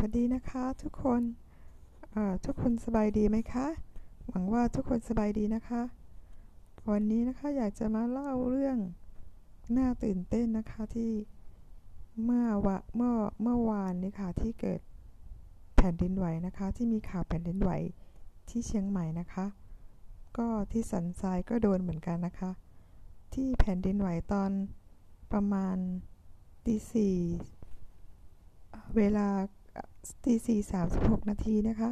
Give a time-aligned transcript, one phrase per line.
[0.00, 1.22] วัสดีนะคะทุกคน
[2.44, 3.66] ทุกคนสบายดีไหมคะ
[4.28, 5.82] หวังว่าทุกคนสบายดีนะคะ
[6.90, 8.78] วันนี้นะคะอยากจะมาเล่าเรื่อง
[9.76, 11.12] น่าตื่นเต้นนะคะที่
[12.24, 14.80] เมื่อวะเมื่อเมื่อวานนี้ค่ะที่เกิด
[15.76, 17.70] แผ่นดินไหวนะคะ ที่มีข่าวแผ่นดินไหว
[18.48, 19.46] ที่เชียงใหม่นะคะ
[20.38, 22.50] ก็ที่สันทรายก็โดนเหมือนกันนะคะ
[23.34, 24.50] ที่แผ่นดินไหวตอน
[25.32, 25.76] ประมาณ
[26.66, 27.16] ตีสี่
[28.96, 29.28] เวลา
[30.24, 31.90] ตีสี่สามสิบหกนาทีนะคะ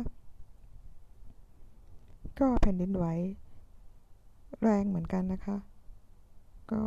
[2.39, 3.05] ก็แผ่นดินไหว
[4.62, 5.57] แรงเหมือนกันนะคะ
[6.73, 6.83] ก็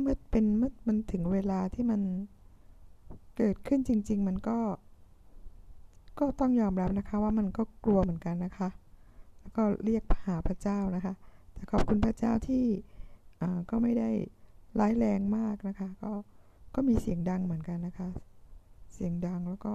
[0.00, 2.00] เมื่อเป็นเมื่อมันถึงเวลาที่มัน
[3.36, 4.58] เกิดขึ้นจริง ๆ มันก็
[6.18, 8.68] ก็ต้องยอมรับนะคะว่ามันก็กลัวเหมือนกันนะคะ
[9.40, 11.14] แล้วก็เรียกหาพระเจ้านะคะ
[11.54, 12.64] แต่ขอบคุณพระเจ้าที่
[13.70, 14.10] ก็ไม่ได้
[14.80, 16.12] ร้ายแรงมากนะคะ ก็
[16.74, 18.08] ก็มีเสียงดังเหมือนกันนะคะ
[18.94, 19.74] เสียงดังแล้วก็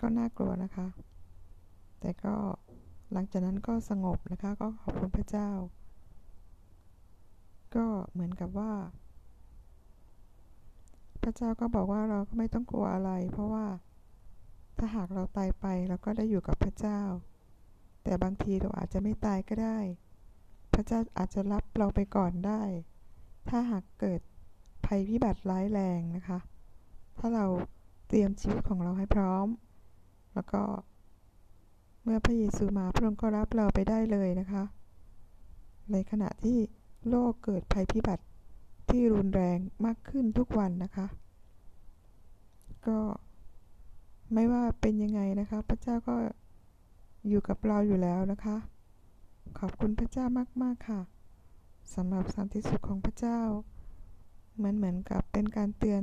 [0.00, 0.86] ก็น่ากลัวนะคะ
[2.00, 2.34] แต่ก็
[3.12, 5.50] หลังจากนั้นก็สงบนะคะ ก็ขอบคุณพระเจ้า
[7.74, 8.72] ก็เหมือนกับว่า
[11.22, 13.66] พระเจ้าก็บอกว่าเราก็ไม่ต้องกลัวอะไร เพราะว่า
[14.78, 17.00] ถ้าหากเราตายไปเราก็ได้อยู่กับพระเจ้า
[18.02, 19.78] แต่บางทีเราอาจจะไม่ตายก็ได้
[20.72, 22.62] พระเจ้าอาจจะรับเราไปก่อนได้
[23.48, 24.20] ถ้าหากเกิด
[24.86, 26.38] ภัยพิบัติร้ายแรงนะคะ
[27.18, 27.46] ถ้าเรา
[28.08, 29.46] เตรียมชีวิตของเราให้พร้อม
[30.34, 30.62] แล้วก็
[32.02, 34.62] เมื่อพระเยซูมาพระองค์ก็รับเราไปได้เลยนะคะ
[35.92, 36.58] ในขณะที่
[37.08, 38.24] โลกเกิดภัยพิบัติ
[38.90, 41.06] ที่รุนแรงมากขึ้นทุกวันนะคะ
[42.86, 42.98] ก็
[44.34, 46.16] ไม่ว่าเป็นยังไงนะคะ พระเจ้าก็
[47.28, 48.56] อยู่กับเราอยู่แล้วนะคะ
[49.58, 50.24] ขอบคุณพระเจ้า
[50.62, 51.00] มาก ๆ ค่ะ
[51.94, 53.40] สำหรับสันติสุขของพระเจ้า
[54.62, 56.02] มือนเหมือนกับเป็นการเตือน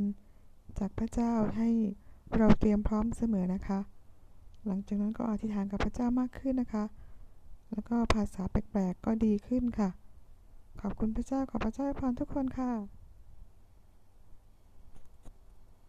[0.79, 1.69] จากพระเจ้าให้
[2.38, 3.79] เราเตรียมพร้อมเสมอนะคะ
[4.67, 6.83] หลังจากนั้นก็อธิษฐานกับพระเจ้ามากขึ้นนะคะ
[7.71, 9.89] แล้วก็ภาษาแปลกๆก็ดีขึ้นค่ะ
[10.81, 12.72] ขอบคุณพระเจ้าขอพระเจ้าพรทุกคนค่ะ